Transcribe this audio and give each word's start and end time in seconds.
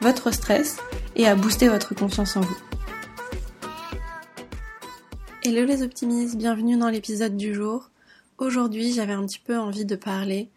votre 0.00 0.30
stress 0.30 0.78
et 1.14 1.26
à 1.26 1.34
booster 1.34 1.68
votre 1.68 1.94
confiance 1.94 2.36
en 2.36 2.40
vous. 2.40 2.56
Hello 5.42 5.64
les 5.64 5.82
optimistes, 5.82 6.36
bienvenue 6.36 6.76
dans 6.76 6.88
l'épisode 6.88 7.36
du 7.36 7.54
jour. 7.54 7.90
Aujourd'hui 8.38 8.92
j'avais 8.92 9.12
un 9.12 9.26
petit 9.26 9.38
peu 9.38 9.58
envie 9.58 9.84
de 9.84 9.96
parler 9.96 10.50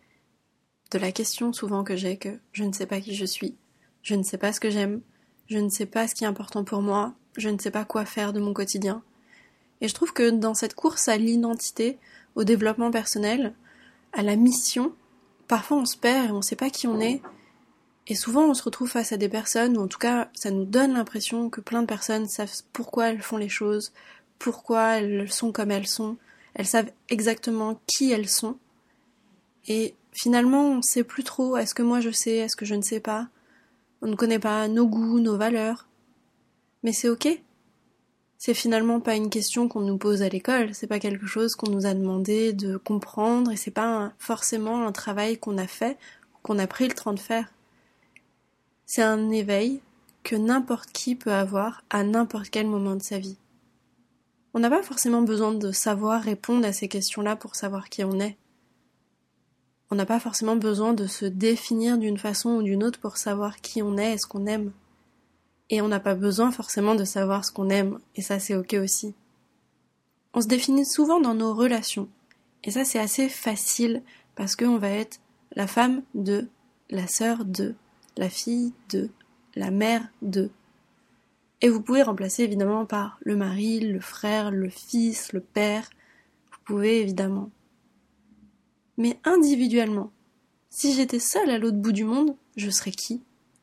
de 0.91 0.97
la 0.97 1.11
question 1.11 1.51
souvent 1.51 1.83
que 1.83 1.95
j'ai 1.95 2.17
que 2.17 2.39
je 2.53 2.63
ne 2.63 2.71
sais 2.71 2.85
pas 2.85 3.01
qui 3.01 3.15
je 3.15 3.25
suis, 3.25 3.55
je 4.01 4.15
ne 4.15 4.23
sais 4.23 4.37
pas 4.37 4.53
ce 4.53 4.59
que 4.59 4.69
j'aime, 4.69 5.01
je 5.47 5.57
ne 5.57 5.69
sais 5.69 5.85
pas 5.85 6.07
ce 6.07 6.15
qui 6.15 6.23
est 6.23 6.27
important 6.27 6.63
pour 6.63 6.81
moi, 6.81 7.13
je 7.37 7.49
ne 7.49 7.59
sais 7.59 7.71
pas 7.71 7.85
quoi 7.85 8.05
faire 8.05 8.31
de 8.31 8.39
mon 8.39 8.53
quotidien. 8.53 9.03
Et 9.81 9.89
je 9.89 9.93
trouve 9.93 10.13
que 10.13 10.29
dans 10.29 10.53
cette 10.53 10.75
course 10.75 11.09
à 11.09 11.17
l'identité, 11.17 11.97
au 12.35 12.45
développement 12.45 12.91
personnel, 12.91 13.53
à 14.13 14.21
la 14.21 14.37
mission, 14.37 14.93
parfois 15.47 15.77
on 15.77 15.85
se 15.85 15.97
perd 15.97 16.29
et 16.29 16.31
on 16.31 16.37
ne 16.37 16.41
sait 16.41 16.55
pas 16.55 16.69
qui 16.69 16.87
on 16.87 17.01
est. 17.01 17.21
Et 18.07 18.15
souvent 18.15 18.43
on 18.45 18.53
se 18.53 18.63
retrouve 18.63 18.89
face 18.89 19.11
à 19.11 19.17
des 19.17 19.29
personnes, 19.29 19.77
ou 19.77 19.81
en 19.81 19.87
tout 19.87 19.99
cas 19.99 20.29
ça 20.33 20.51
nous 20.51 20.65
donne 20.65 20.93
l'impression 20.93 21.49
que 21.49 21.61
plein 21.61 21.81
de 21.81 21.87
personnes 21.87 22.27
savent 22.27 22.53
pourquoi 22.73 23.09
elles 23.09 23.21
font 23.21 23.37
les 23.37 23.49
choses, 23.49 23.93
pourquoi 24.39 24.97
elles 24.97 25.31
sont 25.31 25.51
comme 25.51 25.71
elles 25.71 25.87
sont, 25.87 26.17
elles 26.53 26.67
savent 26.67 26.91
exactement 27.09 27.79
qui 27.87 28.11
elles 28.11 28.29
sont. 28.29 28.57
Et 29.67 29.95
finalement 30.11 30.71
on 30.71 30.77
ne 30.77 30.81
sait 30.81 31.03
plus 31.03 31.23
trop 31.23 31.55
est-ce 31.57 31.73
que 31.73 31.83
moi 31.83 32.01
je 32.01 32.11
sais, 32.11 32.37
est-ce 32.37 32.55
que 32.55 32.65
je 32.65 32.75
ne 32.75 32.81
sais 32.81 32.99
pas. 32.99 33.27
On 34.01 34.07
ne 34.07 34.15
connaît 34.15 34.39
pas 34.39 34.67
nos 34.67 34.85
goûts, 34.85 35.19
nos 35.19 35.37
valeurs. 35.37 35.87
Mais 36.83 36.91
c'est 36.91 37.07
ok. 37.07 37.27
C'est 38.37 38.53
finalement 38.53 38.99
pas 38.99 39.15
une 39.15 39.29
question 39.29 39.69
qu'on 39.69 39.79
nous 39.79 39.97
pose 39.97 40.21
à 40.21 40.27
l'école, 40.27 40.75
c'est 40.75 40.87
pas 40.87 40.99
quelque 40.99 41.25
chose 41.25 41.55
qu'on 41.55 41.71
nous 41.71 41.85
a 41.85 41.93
demandé 41.93 42.51
de 42.51 42.75
comprendre 42.75 43.51
et 43.51 43.55
c'est 43.55 43.71
pas 43.71 44.11
forcément 44.19 44.85
un 44.85 44.91
travail 44.91 45.37
qu'on 45.37 45.57
a 45.57 45.67
fait 45.67 45.97
qu'on 46.43 46.59
a 46.59 46.67
pris 46.67 46.87
le 46.87 46.93
temps 46.93 47.13
de 47.13 47.19
faire. 47.19 47.52
C'est 48.85 49.01
un 49.01 49.29
éveil 49.29 49.81
que 50.23 50.35
n'importe 50.35 50.91
qui 50.91 51.15
peut 51.15 51.33
avoir 51.33 51.83
à 51.89 52.03
n'importe 52.03 52.49
quel 52.49 52.67
moment 52.67 52.95
de 52.95 53.03
sa 53.03 53.19
vie. 53.19 53.37
On 54.53 54.59
n'a 54.59 54.69
pas 54.69 54.83
forcément 54.83 55.21
besoin 55.21 55.53
de 55.53 55.71
savoir 55.71 56.21
répondre 56.21 56.65
à 56.65 56.73
ces 56.73 56.87
questions-là 56.87 57.35
pour 57.35 57.55
savoir 57.55 57.89
qui 57.89 58.03
on 58.03 58.19
est. 58.19 58.37
On 59.89 59.95
n'a 59.95 60.05
pas 60.05 60.19
forcément 60.19 60.55
besoin 60.55 60.93
de 60.93 61.07
se 61.07 61.25
définir 61.25 61.97
d'une 61.97 62.17
façon 62.17 62.51
ou 62.57 62.63
d'une 62.63 62.83
autre 62.83 62.99
pour 62.99 63.17
savoir 63.17 63.61
qui 63.61 63.81
on 63.81 63.97
est 63.97 64.13
et 64.13 64.17
ce 64.17 64.27
qu'on 64.27 64.45
aime. 64.45 64.71
Et 65.69 65.81
on 65.81 65.87
n'a 65.87 65.99
pas 65.99 66.15
besoin 66.15 66.51
forcément 66.51 66.95
de 66.95 67.03
savoir 67.03 67.45
ce 67.45 67.51
qu'on 67.51 67.69
aime, 67.69 67.99
et 68.15 68.21
ça 68.21 68.39
c'est 68.39 68.55
ok 68.55 68.73
aussi. 68.73 69.15
On 70.33 70.41
se 70.41 70.47
définit 70.47 70.85
souvent 70.85 71.19
dans 71.19 71.33
nos 71.33 71.53
relations, 71.53 72.09
et 72.63 72.71
ça 72.71 72.85
c'est 72.85 72.99
assez 72.99 73.29
facile 73.29 74.03
parce 74.35 74.55
qu'on 74.55 74.77
va 74.77 74.89
être 74.89 75.19
la 75.55 75.67
femme 75.67 76.01
de, 76.15 76.47
la 76.89 77.07
sœur 77.07 77.45
de, 77.45 77.75
la 78.17 78.29
fille 78.29 78.73
de, 78.89 79.09
la 79.55 79.71
mère 79.71 80.07
de. 80.21 80.49
Et 81.61 81.69
vous 81.69 81.81
pouvez 81.81 82.03
remplacer 82.03 82.43
évidemment 82.43 82.85
par 82.85 83.17
le 83.21 83.35
mari, 83.35 83.79
le 83.79 83.99
frère, 83.99 84.51
le 84.51 84.69
fils, 84.69 85.33
le 85.33 85.39
père. 85.39 85.89
Vous 86.51 86.59
pouvez 86.65 87.01
évidemment. 87.01 87.49
Mais 88.97 89.19
individuellement, 89.23 90.11
si 90.69 90.93
j'étais 90.93 91.19
seule 91.19 91.49
à 91.49 91.57
l'autre 91.57 91.77
bout 91.77 91.91
du 91.91 92.03
monde, 92.03 92.35
je 92.57 92.69
serais 92.69 92.91
qui? 92.91 93.21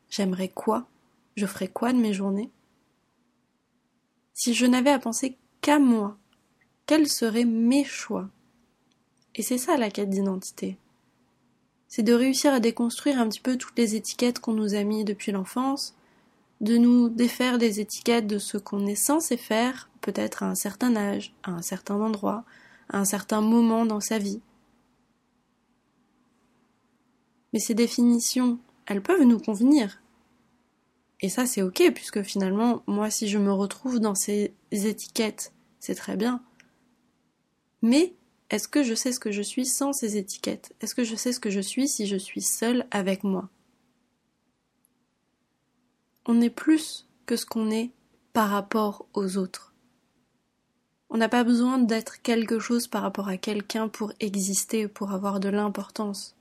J'aimerais 0.08 0.48
quoi? 0.48 0.88
Je 1.36 1.46
ferais 1.46 1.68
quoi 1.68 1.92
de 1.92 1.98
mes 1.98 2.12
journées? 2.12 2.50
Si 4.32 4.54
je 4.54 4.66
n'avais 4.66 4.90
à 4.90 4.98
penser 4.98 5.36
qu'à 5.60 5.78
moi, 5.78 6.16
quels 6.86 7.08
seraient 7.08 7.44
mes 7.44 7.84
choix? 7.84 8.28
Et 9.34 9.42
c'est 9.42 9.58
ça 9.58 9.76
la 9.76 9.90
quête 9.90 10.10
d'identité. 10.10 10.76
C'est 11.90 12.02
de 12.02 12.14
réussir 12.14 12.54
à 12.54 12.60
déconstruire 12.60 13.20
un 13.20 13.28
petit 13.28 13.40
peu 13.40 13.58
toutes 13.58 13.76
les 13.76 13.96
étiquettes 13.96 14.38
qu'on 14.38 14.54
nous 14.54 14.74
a 14.74 14.82
mis 14.82 15.04
depuis 15.04 15.32
l'enfance, 15.32 15.94
de 16.62 16.78
nous 16.78 17.10
défaire 17.10 17.58
des 17.58 17.80
étiquettes 17.80 18.26
de 18.26 18.38
ce 18.38 18.56
qu'on 18.56 18.86
est 18.86 18.94
censé 18.94 19.36
faire, 19.36 19.90
peut-être 20.00 20.42
à 20.42 20.46
un 20.46 20.54
certain 20.54 20.96
âge, 20.96 21.34
à 21.42 21.50
un 21.50 21.62
certain 21.62 21.96
endroit, 21.96 22.46
à 22.88 22.98
un 22.98 23.04
certain 23.04 23.42
moment 23.42 23.84
dans 23.84 24.00
sa 24.00 24.16
vie. 24.16 24.40
Mais 27.52 27.58
ces 27.58 27.74
définitions, 27.74 28.58
elles 28.86 29.02
peuvent 29.02 29.24
nous 29.24 29.38
convenir, 29.38 30.00
et 31.22 31.28
ça, 31.28 31.46
c'est 31.46 31.62
ok, 31.62 31.92
puisque 31.94 32.22
finalement, 32.22 32.82
moi, 32.86 33.10
si 33.10 33.28
je 33.28 33.38
me 33.38 33.52
retrouve 33.52 34.00
dans 34.00 34.14
ces 34.14 34.54
étiquettes, 34.70 35.52
c'est 35.78 35.94
très 35.94 36.16
bien. 36.16 36.42
Mais 37.82 38.14
est-ce 38.50 38.66
que 38.66 38.82
je 38.82 38.94
sais 38.94 39.12
ce 39.12 39.20
que 39.20 39.30
je 39.30 39.42
suis 39.42 39.64
sans 39.64 39.92
ces 39.92 40.16
étiquettes? 40.16 40.74
Est-ce 40.80 40.96
que 40.96 41.04
je 41.04 41.14
sais 41.14 41.32
ce 41.32 41.40
que 41.40 41.50
je 41.50 41.60
suis 41.60 41.88
si 41.88 42.06
je 42.06 42.16
suis 42.16 42.42
seule 42.42 42.86
avec 42.90 43.22
moi? 43.22 43.48
On 46.26 46.40
est 46.40 46.50
plus 46.50 47.08
que 47.26 47.36
ce 47.36 47.46
qu'on 47.46 47.70
est 47.70 47.90
par 48.32 48.50
rapport 48.50 49.06
aux 49.14 49.36
autres. 49.36 49.72
On 51.10 51.16
n'a 51.16 51.28
pas 51.28 51.44
besoin 51.44 51.78
d'être 51.78 52.22
quelque 52.22 52.58
chose 52.58 52.86
par 52.86 53.02
rapport 53.02 53.28
à 53.28 53.36
quelqu'un 53.36 53.88
pour 53.88 54.12
exister, 54.20 54.88
pour 54.88 55.12
avoir 55.12 55.40
de 55.40 55.48
l'importance. 55.48 56.36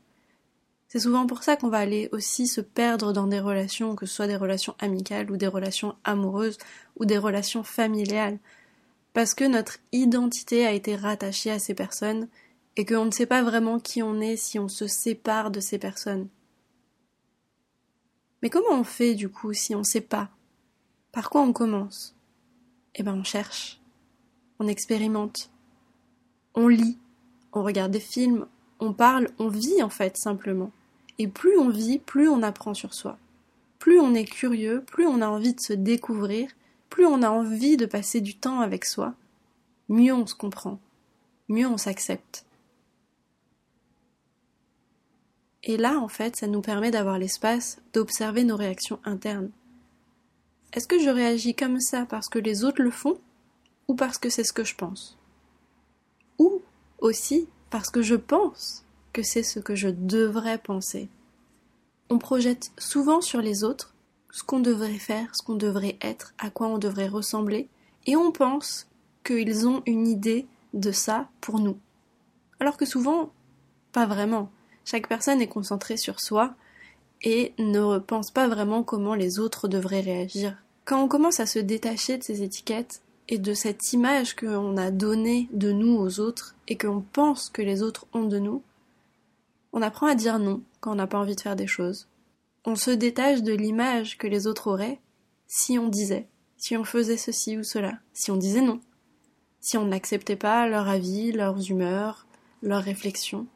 C'est 0.87 0.99
souvent 0.99 1.27
pour 1.27 1.43
ça 1.43 1.55
qu'on 1.55 1.69
va 1.69 1.77
aller 1.77 2.09
aussi 2.11 2.47
se 2.47 2.61
perdre 2.61 3.13
dans 3.13 3.27
des 3.27 3.39
relations, 3.39 3.95
que 3.95 4.07
ce 4.07 4.15
soit 4.15 4.27
des 4.27 4.35
relations 4.35 4.75
amicales 4.79 5.29
ou 5.29 5.37
des 5.37 5.47
relations 5.47 5.95
amoureuses 6.03 6.57
ou 6.97 7.05
des 7.05 7.19
relations 7.19 7.63
familiales, 7.63 8.39
parce 9.13 9.33
que 9.33 9.43
notre 9.43 9.77
identité 9.91 10.65
a 10.65 10.71
été 10.71 10.95
rattachée 10.95 11.51
à 11.51 11.59
ces 11.59 11.73
personnes 11.73 12.27
et 12.75 12.85
qu'on 12.85 13.05
ne 13.05 13.11
sait 13.11 13.25
pas 13.25 13.43
vraiment 13.43 13.79
qui 13.79 14.03
on 14.03 14.21
est 14.21 14.37
si 14.37 14.59
on 14.59 14.67
se 14.67 14.87
sépare 14.87 15.51
de 15.51 15.59
ces 15.59 15.79
personnes. 15.79 16.27
Mais 18.41 18.49
comment 18.49 18.79
on 18.79 18.83
fait 18.83 19.15
du 19.15 19.29
coup 19.29 19.53
si 19.53 19.75
on 19.75 19.79
ne 19.79 19.83
sait 19.83 20.01
pas? 20.01 20.29
Par 21.11 21.29
quoi 21.29 21.41
on 21.41 21.53
commence? 21.53 22.15
Eh 22.95 23.03
ben 23.03 23.13
on 23.13 23.23
cherche, 23.23 23.79
on 24.59 24.67
expérimente, 24.67 25.49
on 26.55 26.67
lit, 26.67 26.97
on 27.53 27.63
regarde 27.63 27.91
des 27.91 27.99
films, 27.99 28.47
on 28.79 28.93
parle, 28.93 29.29
on 29.39 29.49
vit 29.49 29.83
en 29.83 29.89
fait 29.89 30.17
simplement. 30.17 30.71
Et 31.17 31.27
plus 31.27 31.57
on 31.57 31.69
vit, 31.69 31.99
plus 31.99 32.29
on 32.29 32.43
apprend 32.43 32.73
sur 32.73 32.93
soi. 32.93 33.17
Plus 33.77 33.99
on 33.99 34.13
est 34.13 34.25
curieux, 34.25 34.83
plus 34.85 35.05
on 35.05 35.21
a 35.21 35.27
envie 35.27 35.53
de 35.53 35.59
se 35.59 35.73
découvrir, 35.73 36.49
plus 36.89 37.05
on 37.05 37.23
a 37.23 37.29
envie 37.29 37.77
de 37.77 37.85
passer 37.85 38.21
du 38.21 38.35
temps 38.35 38.61
avec 38.61 38.85
soi, 38.85 39.13
mieux 39.87 40.13
on 40.13 40.25
se 40.25 40.35
comprend, 40.35 40.79
mieux 41.47 41.67
on 41.67 41.77
s'accepte. 41.77 42.45
Et 45.63 45.77
là, 45.77 45.99
en 45.99 46.07
fait, 46.07 46.35
ça 46.35 46.47
nous 46.47 46.61
permet 46.61 46.91
d'avoir 46.91 47.19
l'espace 47.19 47.81
d'observer 47.93 48.43
nos 48.43 48.55
réactions 48.55 48.99
internes. 49.03 49.51
Est-ce 50.73 50.87
que 50.87 50.99
je 50.99 51.09
réagis 51.09 51.55
comme 51.55 51.79
ça 51.79 52.05
parce 52.05 52.29
que 52.29 52.39
les 52.39 52.63
autres 52.63 52.81
le 52.81 52.91
font 52.91 53.19
ou 53.87 53.95
parce 53.95 54.17
que 54.17 54.29
c'est 54.29 54.43
ce 54.43 54.53
que 54.53 54.63
je 54.63 54.75
pense? 54.75 55.17
Ou 56.37 56.61
aussi 56.99 57.47
parce 57.69 57.89
que 57.89 58.01
je 58.01 58.15
pense 58.15 58.85
que 59.13 59.23
c'est 59.23 59.43
ce 59.43 59.59
que 59.59 59.75
je 59.75 59.89
devrais 59.89 60.57
penser. 60.57 61.09
On 62.09 62.19
projette 62.19 62.71
souvent 62.77 63.21
sur 63.21 63.41
les 63.41 63.63
autres 63.63 63.93
ce 64.31 64.43
qu'on 64.43 64.59
devrait 64.59 64.99
faire, 64.99 65.35
ce 65.35 65.43
qu'on 65.43 65.55
devrait 65.55 65.97
être, 66.01 66.33
à 66.37 66.49
quoi 66.49 66.67
on 66.67 66.77
devrait 66.77 67.07
ressembler, 67.07 67.67
et 68.05 68.15
on 68.15 68.31
pense 68.31 68.87
qu'ils 69.23 69.67
ont 69.67 69.81
une 69.85 70.07
idée 70.07 70.47
de 70.73 70.91
ça 70.91 71.29
pour 71.41 71.59
nous. 71.59 71.77
Alors 72.59 72.77
que 72.77 72.85
souvent, 72.85 73.31
pas 73.91 74.05
vraiment. 74.05 74.49
Chaque 74.85 75.07
personne 75.07 75.41
est 75.41 75.47
concentrée 75.47 75.97
sur 75.97 76.19
soi 76.19 76.53
et 77.21 77.53
ne 77.57 77.99
pense 77.99 78.31
pas 78.31 78.47
vraiment 78.47 78.83
comment 78.83 79.15
les 79.15 79.39
autres 79.39 79.67
devraient 79.67 80.01
réagir. 80.01 80.57
Quand 80.85 81.03
on 81.03 81.07
commence 81.07 81.39
à 81.39 81.45
se 81.45 81.59
détacher 81.59 82.17
de 82.17 82.23
ces 82.23 82.41
étiquettes 82.41 83.01
et 83.27 83.37
de 83.37 83.53
cette 83.53 83.93
image 83.93 84.35
qu'on 84.35 84.77
a 84.77 84.89
donnée 84.89 85.47
de 85.51 85.71
nous 85.71 85.95
aux 85.95 86.19
autres 86.19 86.55
et 86.67 86.77
qu'on 86.77 87.01
pense 87.01 87.49
que 87.49 87.61
les 87.61 87.83
autres 87.83 88.07
ont 88.13 88.25
de 88.25 88.39
nous, 88.39 88.63
on 89.73 89.81
apprend 89.81 90.07
à 90.07 90.15
dire 90.15 90.39
non 90.39 90.61
quand 90.79 90.91
on 90.93 90.95
n'a 90.95 91.07
pas 91.07 91.19
envie 91.19 91.35
de 91.35 91.41
faire 91.41 91.55
des 91.55 91.67
choses. 91.67 92.07
On 92.65 92.75
se 92.75 92.91
détache 92.91 93.41
de 93.41 93.53
l'image 93.53 94.17
que 94.17 94.27
les 94.27 94.47
autres 94.47 94.67
auraient 94.67 94.99
si 95.47 95.79
on 95.79 95.87
disait, 95.87 96.27
si 96.57 96.77
on 96.77 96.83
faisait 96.83 97.17
ceci 97.17 97.57
ou 97.57 97.63
cela, 97.63 97.99
si 98.13 98.31
on 98.31 98.37
disait 98.37 98.61
non, 98.61 98.81
si 99.59 99.77
on 99.77 99.85
n'acceptait 99.85 100.35
pas 100.35 100.67
leur 100.67 100.87
avis, 100.87 101.31
leurs 101.31 101.69
humeurs, 101.71 102.27
leurs 102.61 102.83
réflexions. 102.83 103.47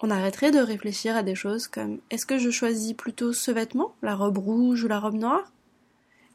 On 0.00 0.10
arrêterait 0.10 0.50
de 0.50 0.58
réfléchir 0.58 1.16
à 1.16 1.22
des 1.22 1.34
choses 1.34 1.68
comme 1.68 2.00
est-ce 2.10 2.26
que 2.26 2.38
je 2.38 2.50
choisis 2.50 2.92
plutôt 2.92 3.32
ce 3.32 3.50
vêtement, 3.50 3.94
la 4.02 4.14
robe 4.14 4.38
rouge 4.38 4.84
ou 4.84 4.88
la 4.88 5.00
robe 5.00 5.14
noire? 5.14 5.52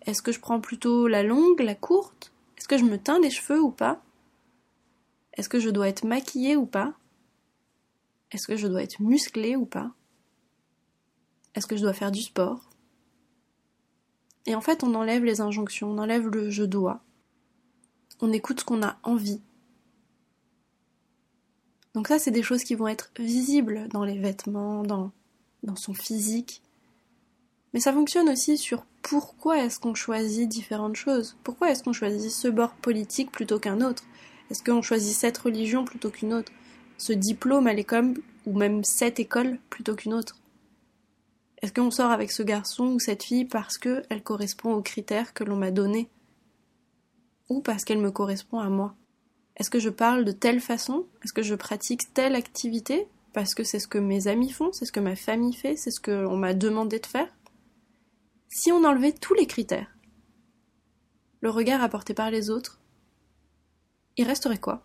Est-ce 0.06 0.22
que 0.22 0.32
je 0.32 0.40
prends 0.40 0.60
plutôt 0.60 1.08
la 1.08 1.24
longue, 1.24 1.62
la 1.62 1.76
courte? 1.76 2.34
Est-ce 2.58 2.68
que 2.68 2.78
je 2.78 2.86
me 2.86 2.98
teins 2.98 3.20
les 3.20 3.30
cheveux 3.30 3.62
ou 3.62 3.72
pas? 3.72 4.02
Est-ce 5.34 5.50
que 5.50 5.60
je 5.60 5.70
dois 5.70 5.88
être 5.88 6.04
maquillée 6.04 6.56
ou 6.56 6.66
pas? 6.66 6.94
Est-ce 8.32 8.48
que 8.48 8.56
je 8.56 8.68
dois 8.68 8.84
être 8.84 9.00
musclée 9.00 9.56
ou 9.56 9.66
pas? 9.66 9.92
Est-ce 11.56 11.68
que 11.68 11.76
je 11.76 11.82
dois 11.82 11.94
faire 11.94 12.12
du 12.12 12.22
sport? 12.22 12.70
Et 14.46 14.56
en 14.56 14.62
fait, 14.62 14.84
on 14.84 14.96
enlève 14.96 15.24
les 15.24 15.42
injonctions, 15.42 15.92
on 15.92 15.98
enlève 15.98 16.28
le 16.28 16.50
je 16.50 16.64
dois. 16.64 17.02
On 18.20 18.32
écoute 18.32 18.62
ce 18.62 18.66
qu'on 18.66 18.84
a 18.84 18.98
envie 19.04 19.42
donc 21.94 22.08
ça, 22.08 22.20
c'est 22.20 22.32
des 22.32 22.44
choses 22.44 22.64
qui 22.64 22.76
vont 22.76 22.88
être 22.88 23.12
visibles 23.20 23.88
dans 23.90 24.06
les 24.06 24.18
vêtements, 24.18 24.84
dans, 24.84 25.12
dans 25.64 25.76
son 25.76 25.94
physique. 25.94 26.62
Mais 27.74 27.80
ça 27.80 27.94
fonctionne 27.94 28.30
aussi 28.30 28.58
sur 28.58 28.86
pourquoi 29.02 29.64
est-ce 29.64 29.80
qu'on 29.80 29.94
choisit 29.94 30.48
différentes 30.48 30.96
choses? 30.96 31.38
Pourquoi 31.44 31.72
est-ce 31.72 31.84
qu'on 31.84 31.94
choisit 31.94 32.32
ce 32.32 32.48
bord 32.48 32.74
politique 32.74 33.32
plutôt 33.32 33.60
qu'un 33.60 33.82
autre? 33.82 34.04
Est-ce 34.50 34.64
qu'on 34.64 34.82
choisit 34.82 35.16
cette 35.16 35.38
religion 35.38 35.84
plutôt 35.86 36.10
qu'une 36.10 36.34
autre? 36.34 36.52
Ce 36.98 37.14
diplôme 37.14 37.68
à 37.68 37.74
l'école 37.74 38.14
ou 38.46 38.58
même 38.58 38.84
cette 38.84 39.20
école 39.20 39.58
plutôt 39.70 39.96
qu'une 39.96 40.14
autre? 40.14 40.38
Est-ce 41.62 41.74
qu'on 41.74 41.92
sort 41.92 42.12
avec 42.12 42.32
ce 42.32 42.42
garçon 42.42 42.88
ou 42.88 43.00
cette 43.00 43.24
fille 43.24 43.46
parce 43.46 43.78
qu'elle 43.78 44.24
correspond 44.24 44.74
aux 44.74 44.82
critères 44.82 45.34
que 45.34 45.44
l'on 45.44 45.56
m'a 45.56 45.72
donnés 45.72 46.10
Ou 47.50 47.62
parce 47.62 47.86
qu'elle 47.86 48.00
me 48.00 48.12
correspond 48.12 48.60
à 48.60 48.70
moi? 48.70 48.96
Est-ce 49.58 49.70
que 49.70 49.80
je 49.80 49.90
parle 49.90 50.26
de 50.26 50.32
telle 50.32 50.60
façon? 50.60 51.06
Est-ce 51.24 51.34
que 51.34 51.44
je 51.44 51.54
pratique 51.54 52.14
telle 52.14 52.36
activité? 52.36 53.08
Parce 53.34 53.54
que 53.54 53.64
c'est 53.64 53.80
ce 53.80 53.88
que 53.88 54.00
mes 54.00 54.28
amis 54.28 54.52
font, 54.52 54.72
c'est 54.74 54.86
ce 54.86 54.92
que 54.92 55.00
ma 55.00 55.16
famille 55.16 55.54
fait, 55.54 55.76
c'est 55.76 55.92
ce 55.92 56.02
qu'on 56.02 56.36
m'a 56.36 56.54
demandé 56.54 57.00
de 57.00 57.06
faire? 57.06 57.32
Si 58.50 58.72
on 58.72 58.84
enlevait 58.84 59.14
tous 59.14 59.36
les 59.36 59.46
critères, 59.46 59.96
le 61.42 61.50
regard 61.50 61.84
apporté 61.84 62.14
par 62.14 62.32
les 62.32 62.50
autres, 62.50 62.82
il 64.18 64.26
resterait 64.26 64.58
quoi? 64.58 64.84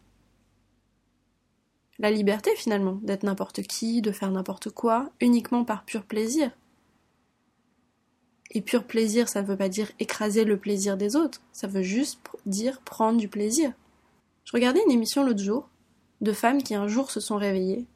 La 1.99 2.11
liberté 2.11 2.55
finalement, 2.55 2.99
d'être 3.03 3.23
n'importe 3.23 3.63
qui, 3.63 4.03
de 4.03 4.13
faire 4.13 4.31
n'importe 4.31 4.71
quoi, 4.71 5.11
uniquement 5.21 5.65
par 5.65 5.85
pur 5.85 6.05
plaisir. 6.05 6.51
Et 8.53 8.61
pur 8.61 8.85
plaisir, 8.85 9.29
ça 9.29 9.43
ne 9.43 9.47
veut 9.47 9.57
pas 9.57 9.69
dire 9.69 9.91
écraser 9.99 10.45
le 10.45 10.57
plaisir 10.57 10.97
des 10.97 11.17
autres, 11.17 11.41
ça 11.53 11.67
veut 11.67 11.83
juste 11.83 12.21
dire 12.47 12.81
prendre 12.81 13.19
du 13.19 13.29
plaisir. 13.29 13.73
Je 14.45 14.53
regardais 14.53 14.83
une 14.85 14.93
émission 14.93 15.25
l'autre 15.25 15.43
jour 15.43 15.69
de 16.21 16.33
femmes 16.33 16.63
qui 16.63 16.75
un 16.75 16.89
jour 16.89 17.11
se 17.11 17.21
sont 17.21 17.37
réveillées, 17.37 17.87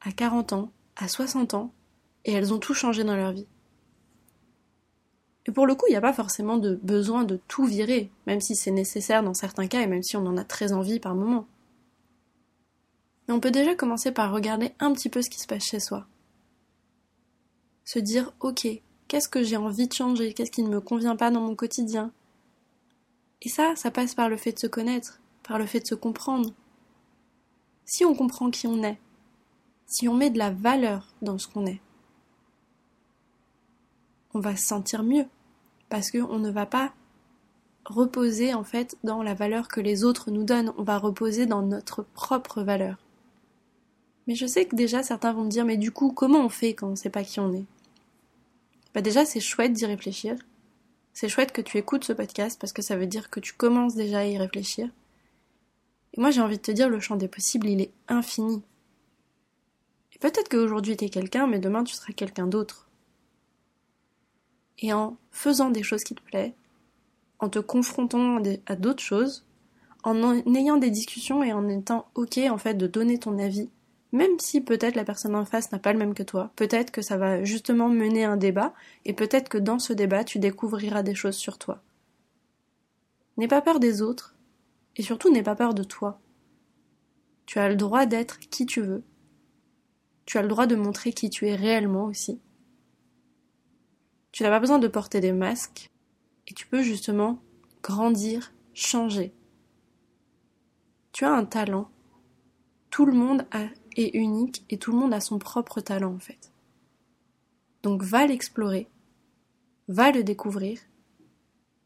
à 0.00 0.12
40 0.12 0.52
ans, 0.52 0.70
à 0.96 1.08
60 1.08 1.54
ans, 1.54 1.72
et 2.24 2.32
elles 2.32 2.52
ont 2.52 2.58
tout 2.58 2.74
changé 2.74 3.02
dans 3.04 3.16
leur 3.16 3.32
vie. 3.32 3.46
Et 5.46 5.52
pour 5.52 5.66
le 5.66 5.74
coup, 5.74 5.86
il 5.88 5.92
n'y 5.92 5.96
a 5.96 6.00
pas 6.00 6.12
forcément 6.12 6.58
de 6.58 6.78
besoin 6.82 7.24
de 7.24 7.40
tout 7.48 7.64
virer, 7.64 8.10
même 8.26 8.40
si 8.40 8.56
c'est 8.56 8.70
nécessaire 8.70 9.22
dans 9.22 9.34
certains 9.34 9.68
cas 9.68 9.80
et 9.80 9.86
même 9.86 10.02
si 10.02 10.16
on 10.16 10.26
en 10.26 10.36
a 10.36 10.44
très 10.44 10.72
envie 10.72 10.98
par 10.98 11.14
moment. 11.14 11.46
Mais 13.26 13.34
on 13.34 13.40
peut 13.40 13.50
déjà 13.50 13.74
commencer 13.74 14.12
par 14.12 14.32
regarder 14.32 14.72
un 14.80 14.92
petit 14.92 15.08
peu 15.08 15.22
ce 15.22 15.30
qui 15.30 15.38
se 15.38 15.46
passe 15.46 15.64
chez 15.64 15.80
soi. 15.80 16.06
Se 17.84 18.00
dire, 18.00 18.32
ok, 18.40 18.66
qu'est-ce 19.08 19.28
que 19.28 19.42
j'ai 19.42 19.56
envie 19.56 19.88
de 19.88 19.92
changer, 19.92 20.32
qu'est-ce 20.32 20.50
qui 20.50 20.62
ne 20.62 20.68
me 20.68 20.80
convient 20.80 21.16
pas 21.16 21.30
dans 21.30 21.40
mon 21.40 21.54
quotidien? 21.54 22.12
Et 23.42 23.48
ça, 23.48 23.76
ça 23.76 23.90
passe 23.90 24.14
par 24.14 24.28
le 24.28 24.36
fait 24.36 24.52
de 24.52 24.58
se 24.58 24.66
connaître, 24.66 25.20
par 25.42 25.58
le 25.58 25.66
fait 25.66 25.80
de 25.80 25.86
se 25.86 25.94
comprendre. 25.94 26.52
Si 27.84 28.04
on 28.04 28.14
comprend 28.14 28.50
qui 28.50 28.66
on 28.66 28.82
est, 28.82 28.98
si 29.86 30.08
on 30.08 30.14
met 30.14 30.30
de 30.30 30.38
la 30.38 30.50
valeur 30.50 31.06
dans 31.22 31.38
ce 31.38 31.46
qu'on 31.46 31.66
est, 31.66 31.80
on 34.34 34.40
va 34.40 34.56
se 34.56 34.66
sentir 34.66 35.02
mieux 35.02 35.26
parce 35.88 36.10
qu'on 36.10 36.38
ne 36.38 36.50
va 36.50 36.66
pas 36.66 36.92
reposer 37.84 38.52
en 38.52 38.64
fait 38.64 38.96
dans 39.04 39.22
la 39.22 39.34
valeur 39.34 39.68
que 39.68 39.80
les 39.80 40.02
autres 40.02 40.30
nous 40.30 40.42
donnent, 40.42 40.72
on 40.76 40.82
va 40.82 40.98
reposer 40.98 41.46
dans 41.46 41.62
notre 41.62 42.02
propre 42.02 42.62
valeur. 42.62 42.98
Mais 44.26 44.34
je 44.34 44.46
sais 44.46 44.66
que 44.66 44.74
déjà 44.74 45.04
certains 45.04 45.32
vont 45.32 45.44
me 45.44 45.50
dire 45.50 45.64
mais 45.64 45.76
du 45.76 45.92
coup 45.92 46.10
comment 46.12 46.44
on 46.44 46.48
fait 46.48 46.74
quand 46.74 46.88
on 46.88 46.90
ne 46.90 46.96
sait 46.96 47.10
pas 47.10 47.22
qui 47.22 47.38
on 47.38 47.52
est? 47.54 47.64
Bah 48.96 49.02
déjà 49.02 49.26
c'est 49.26 49.40
chouette 49.40 49.74
d'y 49.74 49.84
réfléchir. 49.84 50.36
C'est 51.12 51.28
chouette 51.28 51.52
que 51.52 51.60
tu 51.60 51.76
écoutes 51.76 52.04
ce 52.04 52.14
podcast 52.14 52.58
parce 52.58 52.72
que 52.72 52.80
ça 52.80 52.96
veut 52.96 53.06
dire 53.06 53.28
que 53.28 53.40
tu 53.40 53.52
commences 53.52 53.94
déjà 53.94 54.20
à 54.20 54.24
y 54.24 54.38
réfléchir. 54.38 54.88
Et 56.14 56.20
moi 56.22 56.30
j'ai 56.30 56.40
envie 56.40 56.56
de 56.56 56.62
te 56.62 56.70
dire, 56.70 56.88
le 56.88 56.98
champ 56.98 57.16
des 57.16 57.28
possibles, 57.28 57.68
il 57.68 57.82
est 57.82 57.92
infini. 58.08 58.62
Et 60.14 60.18
peut-être 60.18 60.48
qu'aujourd'hui 60.48 60.96
t'es 60.96 61.10
quelqu'un, 61.10 61.46
mais 61.46 61.58
demain 61.58 61.84
tu 61.84 61.94
seras 61.94 62.14
quelqu'un 62.14 62.46
d'autre. 62.46 62.88
Et 64.78 64.94
en 64.94 65.18
faisant 65.30 65.68
des 65.68 65.82
choses 65.82 66.02
qui 66.02 66.14
te 66.14 66.22
plaisent, 66.22 66.54
en 67.38 67.50
te 67.50 67.58
confrontant 67.58 68.40
à 68.64 68.76
d'autres 68.76 69.02
choses, 69.02 69.44
en 70.04 70.42
ayant 70.54 70.78
des 70.78 70.90
discussions 70.90 71.44
et 71.44 71.52
en 71.52 71.68
étant 71.68 72.08
ok 72.14 72.38
en 72.48 72.56
fait 72.56 72.72
de 72.72 72.86
donner 72.86 73.18
ton 73.18 73.38
avis, 73.38 73.68
même 74.12 74.38
si 74.38 74.60
peut-être 74.60 74.94
la 74.94 75.04
personne 75.04 75.34
en 75.34 75.44
face 75.44 75.72
n'a 75.72 75.78
pas 75.78 75.92
le 75.92 75.98
même 75.98 76.14
que 76.14 76.22
toi, 76.22 76.52
peut-être 76.56 76.90
que 76.90 77.02
ça 77.02 77.16
va 77.16 77.42
justement 77.44 77.88
mener 77.88 78.24
un 78.24 78.36
débat, 78.36 78.74
et 79.04 79.12
peut-être 79.12 79.48
que 79.48 79.58
dans 79.58 79.78
ce 79.78 79.92
débat 79.92 80.24
tu 80.24 80.38
découvriras 80.38 81.02
des 81.02 81.14
choses 81.14 81.36
sur 81.36 81.58
toi. 81.58 81.82
N'aie 83.36 83.48
pas 83.48 83.62
peur 83.62 83.80
des 83.80 84.02
autres, 84.02 84.36
et 84.96 85.02
surtout, 85.02 85.30
n'aie 85.30 85.42
pas 85.42 85.56
peur 85.56 85.74
de 85.74 85.84
toi. 85.84 86.20
Tu 87.44 87.58
as 87.58 87.68
le 87.68 87.76
droit 87.76 88.06
d'être 88.06 88.38
qui 88.38 88.66
tu 88.66 88.80
veux. 88.80 89.04
Tu 90.24 90.38
as 90.38 90.42
le 90.42 90.48
droit 90.48 90.66
de 90.66 90.74
montrer 90.74 91.12
qui 91.12 91.30
tu 91.30 91.46
es 91.46 91.54
réellement 91.54 92.04
aussi. 92.04 92.40
Tu 94.32 94.42
n'as 94.42 94.50
pas 94.50 94.60
besoin 94.60 94.78
de 94.78 94.88
porter 94.88 95.20
des 95.20 95.32
masques 95.32 95.90
et 96.48 96.54
tu 96.54 96.66
peux 96.66 96.82
justement 96.82 97.40
grandir, 97.82 98.52
changer. 98.74 99.32
Tu 101.12 101.24
as 101.24 101.32
un 101.32 101.44
talent. 101.44 101.90
Tout 102.90 103.06
le 103.06 103.12
monde 103.12 103.46
est 103.96 104.14
unique 104.14 104.64
et 104.70 104.78
tout 104.78 104.92
le 104.92 104.98
monde 104.98 105.14
a 105.14 105.20
son 105.20 105.38
propre 105.38 105.80
talent 105.80 106.14
en 106.14 106.18
fait. 106.18 106.52
Donc 107.82 108.02
va 108.02 108.26
l'explorer, 108.26 108.88
va 109.88 110.10
le 110.10 110.22
découvrir 110.22 110.78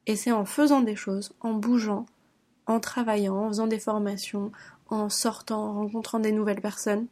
et 0.07 0.17
c'est 0.17 0.33
en 0.33 0.45
faisant 0.45 0.81
des 0.81 0.97
choses, 0.97 1.33
en 1.41 1.53
bougeant, 1.53 2.07
en 2.67 2.81
travaillant, 2.81 3.37
en 3.37 3.49
faisant 3.49 3.67
des 3.67 3.79
formations, 3.79 4.51
en 4.89 5.09
sortant, 5.09 5.63
en 5.63 5.75
rencontrant 5.75 6.21
des 6.21 6.33
nouvelles 6.33 6.61
personnes. 6.61 7.07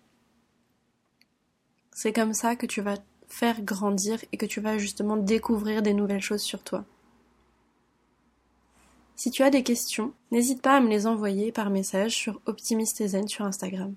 C'est 1.93 2.13
comme 2.13 2.35
ça 2.35 2.57
que 2.57 2.67
tu 2.67 2.81
vas 2.81 2.97
faire 3.29 3.63
grandir 3.63 4.19
et 4.33 4.37
que 4.37 4.47
tu 4.47 4.61
vas 4.61 4.79
justement 4.79 5.17
découvrir 5.17 5.83
des 5.83 5.95
nouvelles 5.95 6.23
choses 6.23 6.43
sur 6.43 6.63
toi. 6.63 6.85
Si 9.17 9.31
tu 9.31 9.43
as 9.43 9.51
des 9.51 9.65
questions, 9.65 10.13
n'hésite 10.31 10.63
pas 10.63 10.77
à 10.77 10.81
me 10.81 10.89
les 10.89 11.07
envoyer 11.07 11.51
par 11.51 11.71
message 11.71 12.13
sur 12.13 12.41
Optimistezen 12.47 13.27
sur 13.27 13.45
Instagram. 13.45 13.95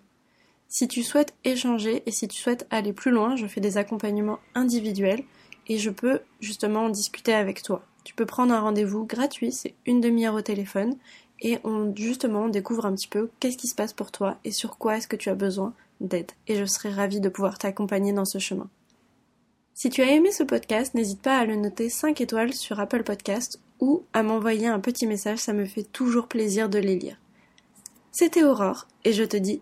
Si 0.73 0.87
tu 0.87 1.03
souhaites 1.03 1.33
échanger 1.43 2.01
et 2.05 2.11
si 2.11 2.29
tu 2.29 2.41
souhaites 2.41 2.65
aller 2.69 2.93
plus 2.93 3.11
loin, 3.11 3.35
je 3.35 3.45
fais 3.45 3.59
des 3.59 3.75
accompagnements 3.75 4.39
individuels 4.55 5.25
et 5.67 5.77
je 5.77 5.89
peux 5.89 6.21
justement 6.39 6.85
en 6.85 6.89
discuter 6.89 7.33
avec 7.33 7.61
toi. 7.61 7.83
Tu 8.05 8.15
peux 8.15 8.25
prendre 8.25 8.53
un 8.53 8.61
rendez-vous 8.61 9.05
gratuit, 9.05 9.51
c'est 9.51 9.75
une 9.85 9.99
demi-heure 9.99 10.33
au 10.33 10.41
téléphone 10.41 10.95
et 11.41 11.59
on 11.65 11.93
justement 11.93 12.47
découvre 12.47 12.85
un 12.85 12.93
petit 12.93 13.09
peu 13.09 13.29
qu'est-ce 13.41 13.57
qui 13.57 13.67
se 13.67 13.75
passe 13.75 13.91
pour 13.91 14.13
toi 14.13 14.37
et 14.45 14.51
sur 14.51 14.77
quoi 14.77 14.95
est-ce 14.95 15.09
que 15.09 15.17
tu 15.17 15.27
as 15.27 15.35
besoin 15.35 15.73
d'aide. 15.99 16.31
Et 16.47 16.55
je 16.55 16.63
serai 16.63 16.89
ravie 16.89 17.19
de 17.19 17.27
pouvoir 17.27 17.57
t'accompagner 17.57 18.13
dans 18.13 18.23
ce 18.23 18.39
chemin. 18.39 18.69
Si 19.73 19.89
tu 19.89 20.01
as 20.01 20.11
aimé 20.11 20.31
ce 20.31 20.43
podcast, 20.43 20.93
n'hésite 20.93 21.21
pas 21.21 21.37
à 21.37 21.45
le 21.45 21.57
noter 21.57 21.89
5 21.89 22.21
étoiles 22.21 22.53
sur 22.53 22.79
Apple 22.79 23.03
Podcast 23.03 23.59
ou 23.81 24.03
à 24.13 24.23
m'envoyer 24.23 24.67
un 24.67 24.79
petit 24.79 25.05
message, 25.05 25.39
ça 25.39 25.51
me 25.51 25.65
fait 25.65 25.83
toujours 25.83 26.29
plaisir 26.29 26.69
de 26.69 26.79
les 26.79 26.95
lire. 26.95 27.17
C'était 28.13 28.45
Aurore 28.45 28.87
et 29.03 29.11
je 29.11 29.23
te 29.25 29.35
dis 29.35 29.61